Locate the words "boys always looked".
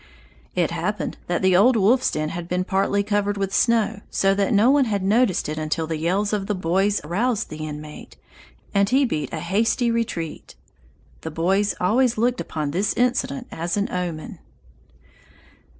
11.29-12.41